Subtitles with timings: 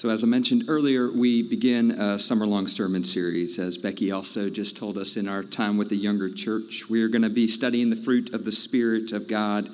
[0.00, 3.58] So, as I mentioned earlier, we begin a summer long sermon series.
[3.58, 7.08] As Becky also just told us in our time with the younger church, we are
[7.08, 9.68] going to be studying the fruit of the Spirit of God.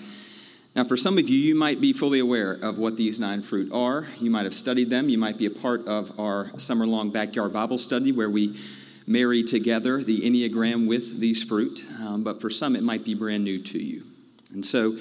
[0.74, 3.70] Now, for some of you, you might be fully aware of what these nine fruit
[3.72, 4.08] are.
[4.18, 5.08] You might have studied them.
[5.08, 8.58] You might be a part of our summer long backyard Bible study where we
[9.06, 11.84] marry together the Enneagram with these fruit.
[12.00, 14.02] Um, but for some, it might be brand new to you.
[14.52, 14.96] And so,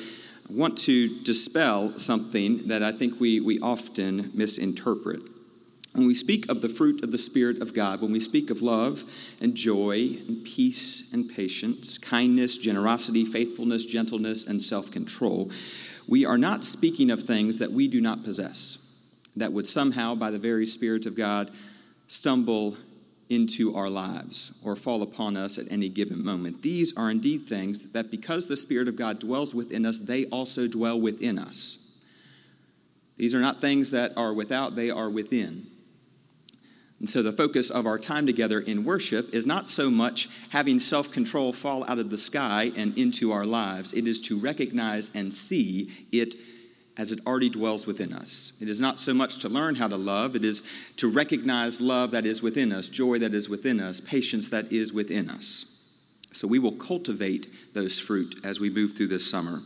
[0.47, 5.21] I want to dispel something that I think we, we often misinterpret.
[5.93, 8.61] When we speak of the fruit of the Spirit of God, when we speak of
[8.61, 9.05] love
[9.41, 15.49] and joy and peace and patience, kindness, generosity, faithfulness, gentleness, and self control,
[16.07, 18.77] we are not speaking of things that we do not possess,
[19.35, 21.49] that would somehow, by the very Spirit of God,
[22.07, 22.77] stumble
[23.29, 26.61] into our lives or fall upon us at any given moment.
[26.61, 30.67] These are indeed things that because the Spirit of God dwells within us, they also
[30.67, 31.79] dwell within us.
[33.17, 35.67] These are not things that are without, they are within.
[36.99, 40.79] And so the focus of our time together in worship is not so much having
[40.79, 45.11] self control fall out of the sky and into our lives, it is to recognize
[45.13, 46.35] and see it
[46.97, 48.53] as it already dwells within us.
[48.61, 50.63] It is not so much to learn how to love, it is
[50.97, 54.93] to recognize love that is within us, joy that is within us, patience that is
[54.93, 55.65] within us.
[56.31, 59.61] So we will cultivate those fruit as we move through this summer.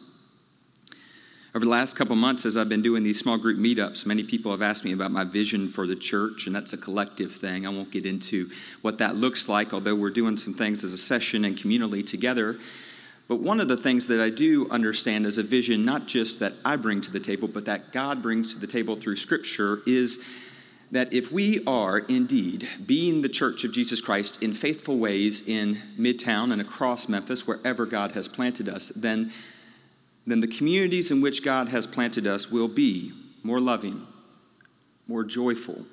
[1.55, 4.51] Over the last couple months, as I've been doing these small group meetups, many people
[4.51, 7.65] have asked me about my vision for the church, and that's a collective thing.
[7.65, 8.51] I won't get into
[8.83, 12.59] what that looks like, although we're doing some things as a session and communally together.
[13.29, 16.53] But one of the things that I do understand as a vision, not just that
[16.65, 20.19] I bring to the table, but that God brings to the table through Scripture, is
[20.89, 25.77] that if we are indeed being the church of Jesus Christ in faithful ways in
[25.95, 29.31] Midtown and across Memphis, wherever God has planted us, then,
[30.25, 34.07] then the communities in which God has planted us will be more loving,
[35.07, 35.85] more joyful,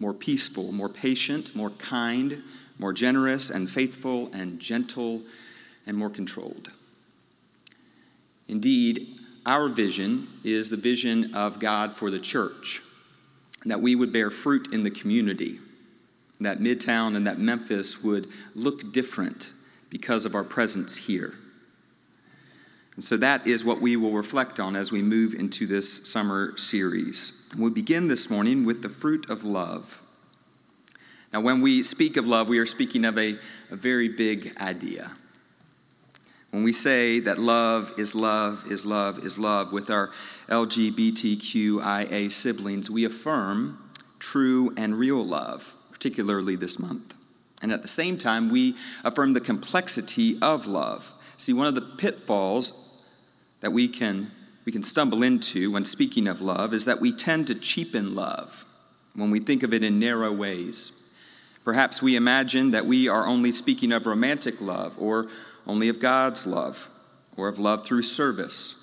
[0.00, 2.42] more peaceful, more patient, more kind,
[2.80, 5.22] more generous and faithful and gentle
[5.86, 6.70] and more controlled.
[8.48, 12.82] Indeed, our vision is the vision of God for the church,
[13.64, 15.58] that we would bear fruit in the community,
[16.40, 19.52] that Midtown and that Memphis would look different
[19.90, 21.34] because of our presence here.
[22.94, 26.56] And so that is what we will reflect on as we move into this summer
[26.56, 27.32] series.
[27.58, 30.00] We begin this morning with the fruit of love.
[31.32, 33.38] Now, when we speak of love, we are speaking of a,
[33.70, 35.10] a very big idea.
[36.54, 40.12] When we say that love is love is love is love with our
[40.48, 47.12] LGBTQIA siblings, we affirm true and real love, particularly this month.
[47.60, 51.12] And at the same time, we affirm the complexity of love.
[51.38, 52.72] See, one of the pitfalls
[53.58, 54.30] that we can,
[54.64, 58.64] we can stumble into when speaking of love is that we tend to cheapen love
[59.14, 60.92] when we think of it in narrow ways.
[61.64, 65.28] Perhaps we imagine that we are only speaking of romantic love or
[65.66, 66.88] only of God's love
[67.36, 68.74] or of love through service.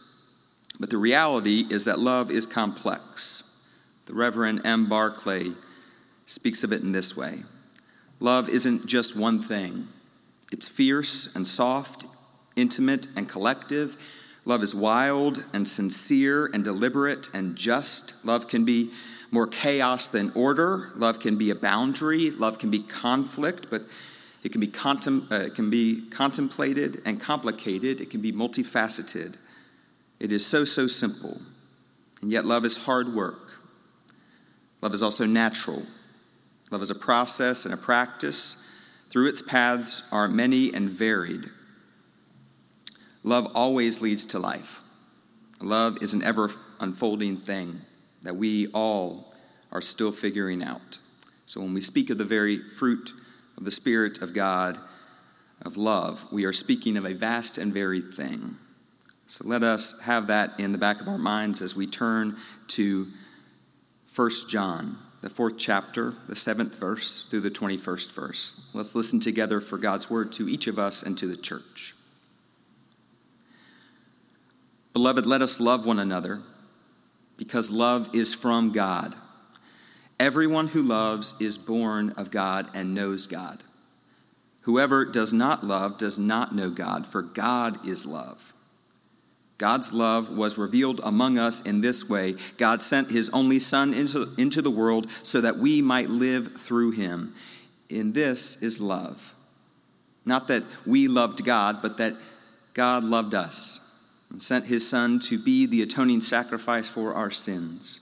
[0.80, 3.44] But the reality is that love is complex.
[4.06, 4.90] The Reverend M.
[4.90, 5.54] Barclay
[6.26, 7.44] speaks of it in this way
[8.20, 9.88] Love isn't just one thing,
[10.52, 12.06] it's fierce and soft,
[12.56, 13.98] intimate and collective.
[14.44, 18.16] Love is wild and sincere and deliberate and just.
[18.24, 18.92] Love can be
[19.30, 20.90] more chaos than order.
[20.96, 22.32] Love can be a boundary.
[22.32, 23.84] Love can be conflict, but
[24.44, 28.02] it can be, contem- uh, it can be contemplated and complicated.
[28.02, 29.36] It can be multifaceted.
[30.20, 31.42] It is so, so simple.
[32.22, 33.52] And yet, love is hard work.
[34.82, 35.84] Love is also natural.
[36.72, 38.56] Love is a process and a practice.
[39.10, 41.50] Through its paths are many and varied.
[43.24, 44.80] Love always leads to life.
[45.60, 47.82] Love is an ever unfolding thing
[48.24, 49.34] that we all
[49.72, 50.98] are still figuring out.
[51.46, 53.14] So when we speak of the very fruit
[53.58, 54.80] of the Spirit of God
[55.62, 58.58] of love, we are speaking of a vast and varied thing.
[59.28, 62.36] So let us have that in the back of our minds as we turn
[62.70, 63.08] to
[64.14, 68.60] 1 John, the fourth chapter, the seventh verse through the 21st verse.
[68.74, 71.96] Let's listen together for God's word to each of us and to the church.
[74.92, 76.42] Beloved, let us love one another
[77.38, 79.16] because love is from God.
[80.22, 83.64] Everyone who loves is born of God and knows God.
[84.62, 88.54] Whoever does not love does not know God, for God is love.
[89.58, 94.32] God's love was revealed among us in this way God sent his only Son into,
[94.38, 97.34] into the world so that we might live through him.
[97.90, 99.34] In this is love.
[100.24, 102.16] Not that we loved God, but that
[102.76, 103.80] God loved us
[104.30, 108.02] and sent his Son to be the atoning sacrifice for our sins.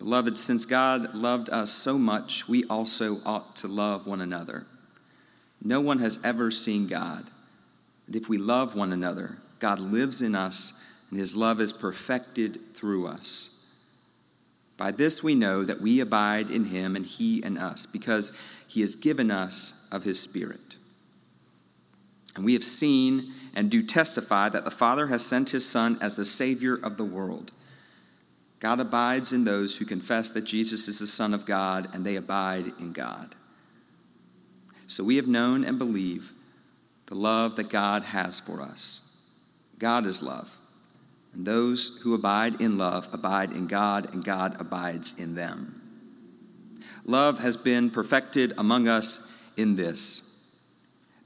[0.00, 4.66] Beloved, since God loved us so much, we also ought to love one another.
[5.62, 7.26] No one has ever seen God.
[8.06, 10.72] And if we love one another, God lives in us,
[11.10, 13.50] and his love is perfected through us.
[14.78, 18.32] By this we know that we abide in him and he in us, because
[18.66, 20.76] he has given us of his Spirit.
[22.34, 26.16] And we have seen and do testify that the Father has sent his Son as
[26.16, 27.52] the Savior of the world.
[28.60, 32.16] God abides in those who confess that Jesus is the Son of God, and they
[32.16, 33.34] abide in God.
[34.86, 36.32] So we have known and believe
[37.06, 39.00] the love that God has for us.
[39.78, 40.54] God is love,
[41.32, 45.80] and those who abide in love abide in God, and God abides in them.
[47.06, 49.20] Love has been perfected among us
[49.56, 50.22] in this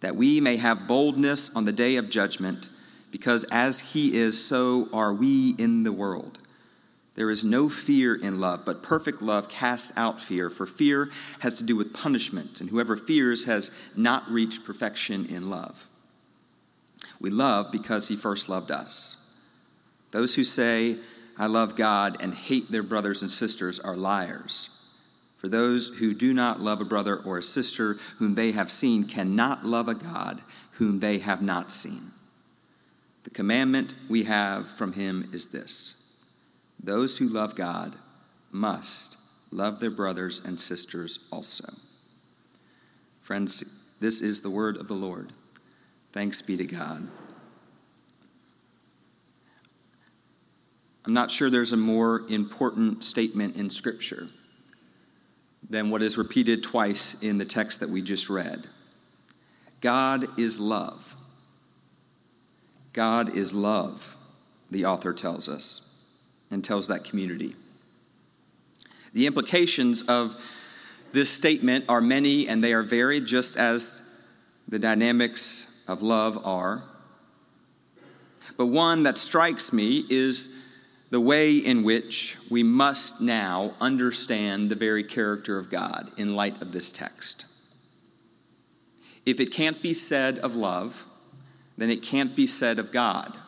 [0.00, 2.68] that we may have boldness on the day of judgment,
[3.10, 6.38] because as He is, so are we in the world.
[7.14, 11.58] There is no fear in love, but perfect love casts out fear, for fear has
[11.58, 15.86] to do with punishment, and whoever fears has not reached perfection in love.
[17.20, 19.16] We love because he first loved us.
[20.10, 20.98] Those who say,
[21.36, 24.70] I love God, and hate their brothers and sisters are liars.
[25.36, 29.04] For those who do not love a brother or a sister whom they have seen
[29.04, 32.12] cannot love a God whom they have not seen.
[33.24, 35.96] The commandment we have from him is this
[36.82, 37.96] those who love God
[38.50, 39.16] must
[39.50, 41.72] love their brothers and sisters also.
[43.20, 43.64] Friends,
[44.00, 45.32] this is the word of the Lord.
[46.12, 47.08] Thanks be to God.
[51.04, 54.28] I'm not sure there's a more important statement in Scripture
[55.68, 58.66] than what is repeated twice in the text that we just read.
[59.80, 61.14] God is love.
[62.92, 64.16] God is love,
[64.70, 65.93] the author tells us
[66.50, 67.56] and tells that community.
[69.12, 70.36] The implications of
[71.12, 74.02] this statement are many and they are varied, just as
[74.68, 76.82] the dynamics of love are.
[78.56, 80.48] But one that strikes me is
[81.10, 86.60] the way in which we must now understand the very character of God in light
[86.60, 87.46] of this text.
[89.24, 91.04] If it can't be said of love,
[91.76, 93.38] then it can't be said of God.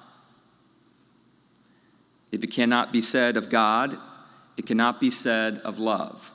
[2.33, 3.97] If it cannot be said of God,
[4.57, 6.33] it cannot be said of love.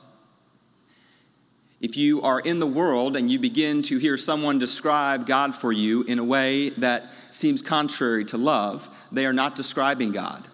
[1.80, 5.72] If you are in the world and you begin to hear someone describe God for
[5.72, 10.46] you in a way that seems contrary to love, they are not describing God.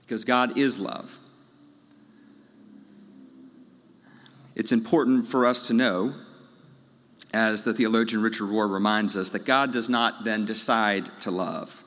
[0.00, 1.18] Because God is love.
[4.54, 6.14] It's important for us to know,
[7.34, 11.84] as the theologian Richard Rohr reminds us, that God does not then decide to love.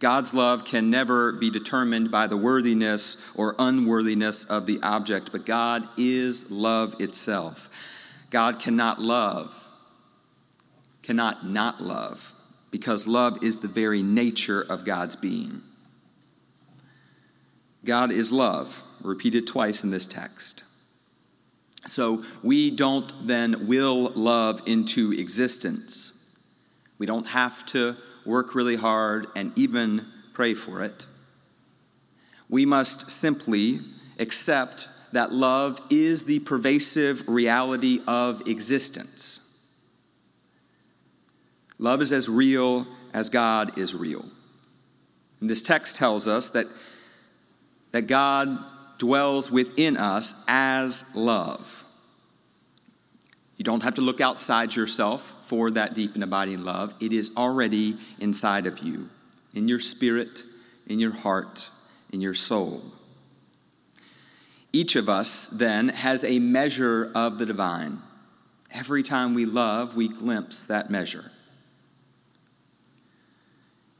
[0.00, 5.44] God's love can never be determined by the worthiness or unworthiness of the object, but
[5.44, 7.68] God is love itself.
[8.30, 9.54] God cannot love,
[11.02, 12.32] cannot not love,
[12.70, 15.60] because love is the very nature of God's being.
[17.84, 20.64] God is love, repeated twice in this text.
[21.86, 26.12] So we don't then will love into existence.
[26.98, 31.06] We don't have to work really hard, and even pray for it.
[32.48, 33.80] We must simply
[34.18, 39.40] accept that love is the pervasive reality of existence.
[41.78, 44.24] Love is as real as God is real.
[45.40, 46.66] And this text tells us that,
[47.92, 48.58] that God
[48.98, 51.84] dwells within us as love.
[53.60, 56.94] You don't have to look outside yourself for that deep and abiding love.
[56.98, 59.10] It is already inside of you,
[59.52, 60.44] in your spirit,
[60.86, 61.68] in your heart,
[62.10, 62.82] in your soul.
[64.72, 68.00] Each of us then has a measure of the divine.
[68.72, 71.30] Every time we love, we glimpse that measure.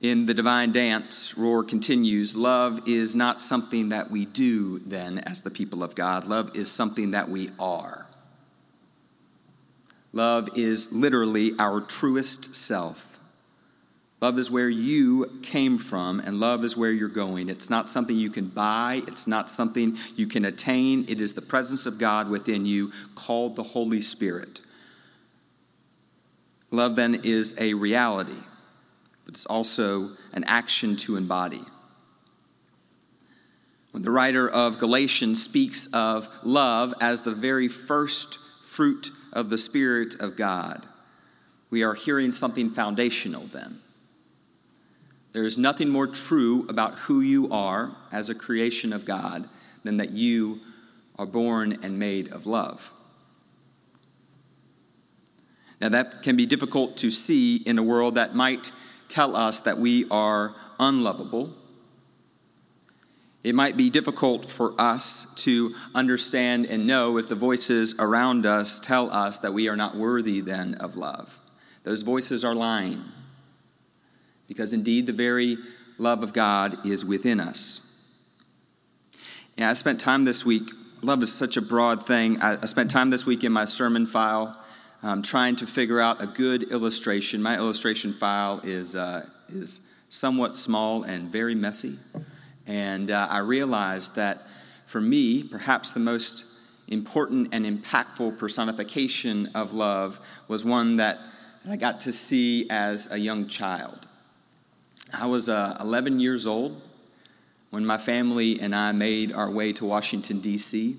[0.00, 5.42] In the divine dance, Rohr continues love is not something that we do then as
[5.42, 7.99] the people of God, love is something that we are.
[10.12, 13.18] Love is literally our truest self.
[14.20, 17.48] Love is where you came from, and love is where you're going.
[17.48, 21.06] It's not something you can buy, it's not something you can attain.
[21.08, 24.60] It is the presence of God within you, called the Holy Spirit.
[26.70, 28.36] Love then is a reality,
[29.24, 31.62] but it's also an action to embody.
[33.92, 38.38] When the writer of Galatians speaks of love as the very first
[38.70, 40.86] fruit of the Spirit of God,
[41.70, 43.80] we are hearing something foundational then.
[45.32, 49.48] There is nothing more true about who you are as a creation of God
[49.82, 50.60] than that you
[51.18, 52.92] are born and made of love.
[55.80, 58.70] Now, that can be difficult to see in a world that might
[59.08, 61.54] tell us that we are unlovable.
[63.42, 68.78] It might be difficult for us to understand and know if the voices around us
[68.80, 71.38] tell us that we are not worthy then of love.
[71.82, 73.02] Those voices are lying.
[74.46, 75.56] Because indeed, the very
[75.96, 77.80] love of God is within us.
[79.56, 80.70] And I spent time this week,
[81.02, 82.42] love is such a broad thing.
[82.42, 84.58] I, spent time this week in my sermon file
[85.02, 87.40] um, trying to figure out a good illustration.
[87.40, 89.80] My illustration file is, uh, is
[90.10, 91.98] somewhat small and very messy.
[92.70, 94.46] And uh, I realized that
[94.86, 96.44] for me, perhaps the most
[96.86, 101.18] important and impactful personification of love was one that
[101.68, 104.06] I got to see as a young child.
[105.12, 106.80] I was uh, 11 years old
[107.70, 110.96] when my family and I made our way to Washington, D.C.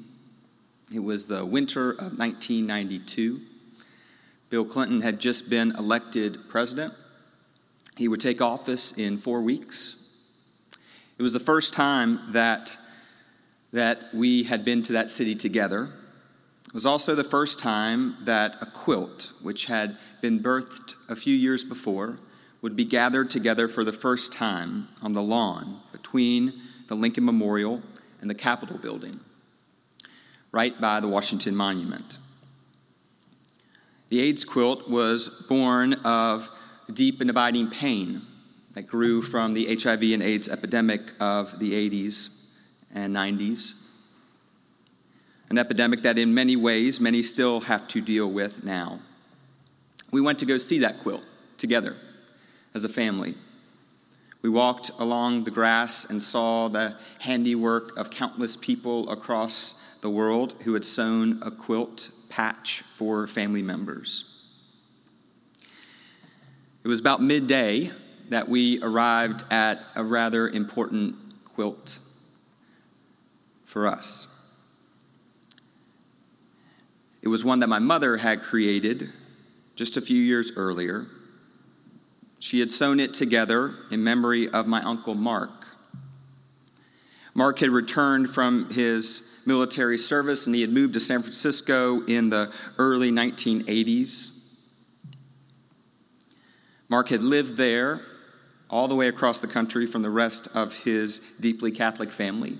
[0.93, 3.39] It was the winter of 1992.
[4.49, 6.93] Bill Clinton had just been elected president.
[7.95, 10.00] He would take office in four weeks.
[11.21, 12.75] It was the first time that,
[13.73, 15.91] that we had been to that city together.
[16.65, 21.35] It was also the first time that a quilt, which had been birthed a few
[21.35, 22.17] years before,
[22.63, 27.83] would be gathered together for the first time on the lawn between the Lincoln Memorial
[28.19, 29.19] and the Capitol building,
[30.51, 32.17] right by the Washington Monument.
[34.09, 36.49] The AIDS quilt was born of
[36.91, 38.23] deep and abiding pain
[38.73, 42.29] that grew from the HIV and AIDS epidemic of the 80s
[42.93, 43.73] and 90s.
[45.49, 48.99] An epidemic that, in many ways, many still have to deal with now.
[50.11, 51.23] We went to go see that quilt
[51.57, 51.97] together
[52.73, 53.35] as a family.
[54.41, 60.55] We walked along the grass and saw the handiwork of countless people across the world
[60.63, 64.25] who had sewn a quilt patch for family members.
[66.83, 67.91] It was about midday
[68.31, 71.99] that we arrived at a rather important quilt
[73.65, 74.25] for us.
[77.21, 79.09] It was one that my mother had created
[79.75, 81.07] just a few years earlier.
[82.39, 85.67] She had sewn it together in memory of my uncle Mark.
[87.33, 92.29] Mark had returned from his military service and he had moved to San Francisco in
[92.29, 94.31] the early 1980s.
[96.87, 98.05] Mark had lived there
[98.71, 102.57] all the way across the country from the rest of his deeply Catholic family.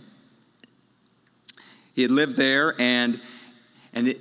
[1.94, 3.20] He had lived there, and,
[3.94, 4.20] and it,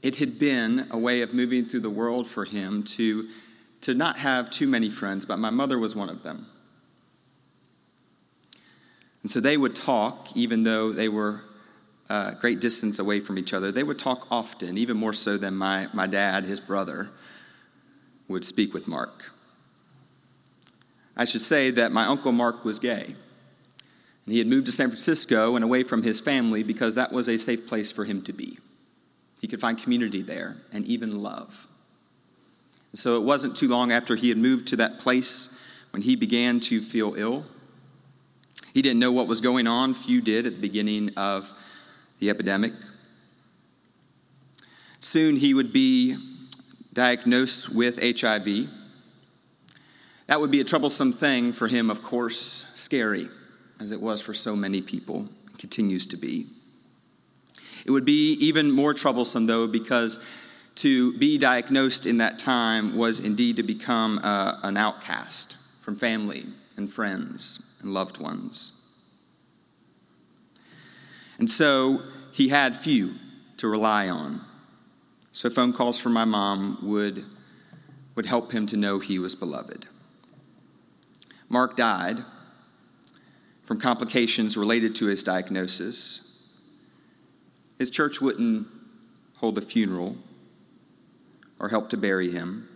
[0.00, 3.28] it had been a way of moving through the world for him to,
[3.80, 6.46] to not have too many friends, but my mother was one of them.
[9.22, 11.42] And so they would talk, even though they were
[12.10, 15.36] uh, a great distance away from each other, they would talk often, even more so
[15.36, 17.10] than my, my dad, his brother,
[18.28, 19.33] would speak with Mark.
[21.16, 23.14] I should say that my uncle Mark was gay.
[24.24, 27.28] And he had moved to San Francisco and away from his family because that was
[27.28, 28.58] a safe place for him to be.
[29.40, 31.68] He could find community there and even love.
[32.92, 35.50] And so it wasn't too long after he had moved to that place
[35.90, 37.44] when he began to feel ill.
[38.72, 41.52] He didn't know what was going on, few did at the beginning of
[42.18, 42.72] the epidemic.
[45.00, 46.16] Soon he would be
[46.92, 48.70] diagnosed with HIV.
[50.26, 53.28] That would be a troublesome thing for him, of course, scary,
[53.78, 56.46] as it was for so many people, and continues to be.
[57.84, 60.18] It would be even more troublesome, though, because
[60.76, 66.46] to be diagnosed in that time was indeed to become uh, an outcast from family
[66.76, 68.72] and friends and loved ones.
[71.38, 72.02] And so
[72.32, 73.14] he had few
[73.58, 74.40] to rely on.
[75.32, 77.24] So phone calls from my mom would,
[78.14, 79.86] would help him to know he was beloved.
[81.54, 82.24] Mark died
[83.62, 86.20] from complications related to his diagnosis.
[87.78, 88.66] His church wouldn't
[89.36, 90.16] hold a funeral
[91.60, 92.68] or help to bury him.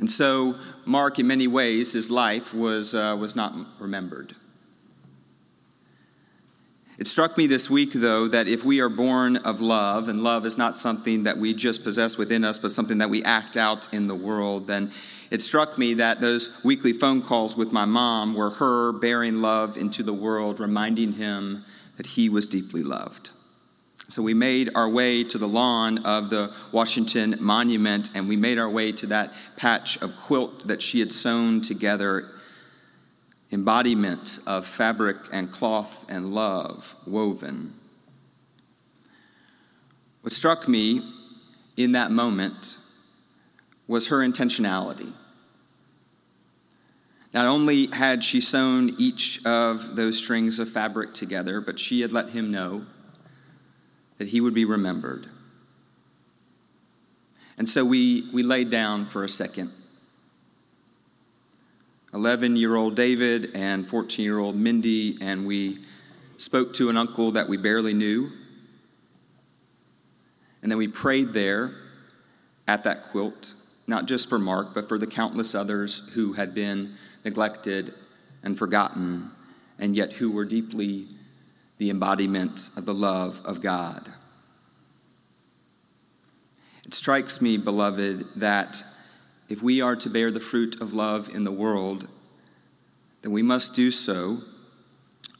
[0.00, 4.34] And so, Mark, in many ways, his life was, uh, was not remembered.
[6.98, 10.44] It struck me this week, though, that if we are born of love, and love
[10.44, 13.86] is not something that we just possess within us, but something that we act out
[13.94, 14.90] in the world, then
[15.30, 19.76] it struck me that those weekly phone calls with my mom were her bearing love
[19.76, 21.64] into the world, reminding him
[21.96, 23.30] that he was deeply loved.
[24.08, 28.58] So we made our way to the lawn of the Washington Monument, and we made
[28.58, 32.30] our way to that patch of quilt that she had sewn together
[33.50, 37.74] embodiment of fabric and cloth and love woven.
[40.22, 41.02] What struck me
[41.76, 42.78] in that moment
[43.88, 45.12] was her intentionality.
[47.34, 52.12] Not only had she sewn each of those strings of fabric together, but she had
[52.12, 52.86] let him know
[54.18, 55.26] that he would be remembered.
[57.56, 59.72] And so we, we laid down for a second
[62.14, 65.80] 11 year old David and 14 year old Mindy, and we
[66.38, 68.30] spoke to an uncle that we barely knew.
[70.62, 71.72] And then we prayed there
[72.66, 73.52] at that quilt,
[73.88, 77.94] not just for Mark, but for the countless others who had been neglected
[78.42, 79.30] and forgotten,
[79.78, 81.08] and yet who were deeply
[81.78, 84.12] the embodiment of the love of God.
[86.84, 88.84] It strikes me, beloved, that
[89.48, 92.08] if we are to bear the fruit of love in the world,
[93.22, 94.42] then we must do so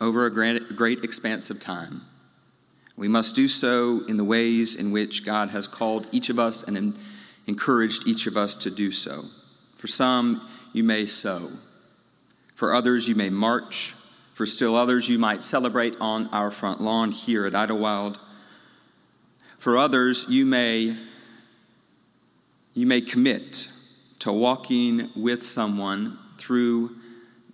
[0.00, 2.02] over a great, expanse of time.
[2.97, 6.62] We must do so in the ways in which God has called each of us
[6.62, 6.76] and
[7.49, 9.25] encouraged each of us to do so.
[9.76, 11.50] For some, you may sow.
[12.55, 13.95] For others, you may march.
[14.35, 18.19] For still others, you might celebrate on our front lawn here at Idlewild.
[19.59, 20.95] For others, you may,
[22.75, 23.69] you may commit
[24.21, 26.97] to walking with someone through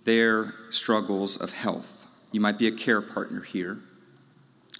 [0.03, 2.05] their struggles of health.
[2.31, 3.79] You might be a care partner here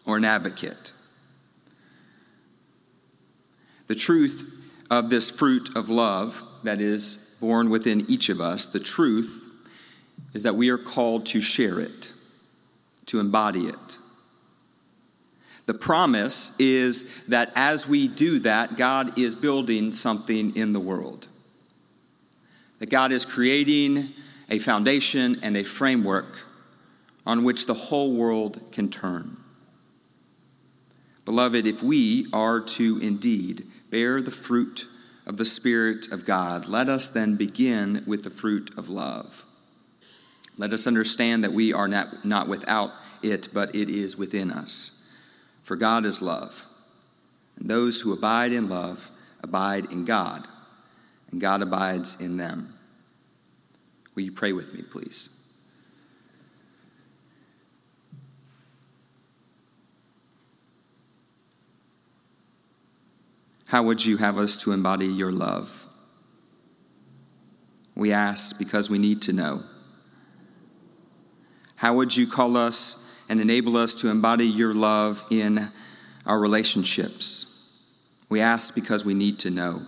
[0.06, 0.94] or an advocate.
[3.88, 4.52] The truth
[4.90, 9.50] of this fruit of love that is born within each of us, the truth
[10.34, 12.12] is that we are called to share it,
[13.06, 13.98] to embody it.
[15.66, 21.28] The promise is that as we do that, God is building something in the world
[22.80, 24.14] that God is creating
[24.50, 26.38] a foundation and a framework
[27.26, 29.38] on which the whole world can turn.
[31.26, 34.88] Beloved, if we are to indeed bear the fruit
[35.26, 39.44] of the Spirit of God, let us then begin with the fruit of love.
[40.58, 44.92] Let us understand that we are not, not without it, but it is within us.
[45.64, 46.64] For God is love,
[47.60, 49.12] and those who abide in love
[49.42, 50.48] abide in God
[51.36, 52.74] and God abides in them.
[54.16, 55.30] Will you pray with me, please?
[63.66, 65.88] How would you have us to embody your love?
[67.96, 69.64] We ask because we need to know.
[71.76, 72.96] How would you call us
[73.28, 75.72] and enable us to embody your love in
[76.26, 77.46] our relationships?
[78.30, 79.84] We ask because we need to know.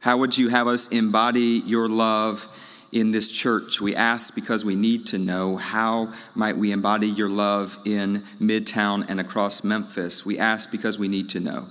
[0.00, 2.48] How would you have us embody your love
[2.92, 3.80] in this church?
[3.80, 9.04] We ask because we need to know how might we embody your love in Midtown
[9.08, 10.24] and across Memphis.
[10.24, 11.68] We ask because we need to know.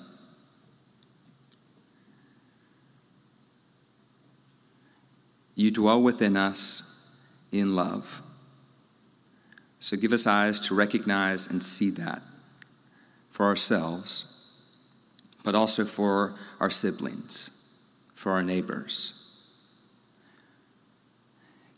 [5.60, 6.84] You dwell within us
[7.52, 8.22] in love.
[9.82, 12.22] So give us eyes to recognize and see that
[13.30, 14.24] for ourselves,
[15.43, 17.50] but also for our siblings
[18.13, 19.13] for our neighbors.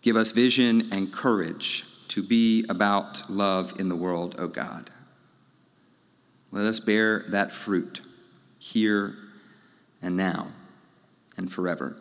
[0.03, 4.91] Give us vision and courage to be about love in the world, O oh God.
[6.51, 8.01] Let us bear that fruit
[8.59, 9.15] here
[10.03, 10.49] and now
[11.35, 11.99] and forever.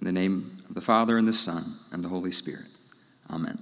[0.00, 2.68] In the name of the Father, and the Son, and the Holy Spirit.
[3.28, 3.58] Amen.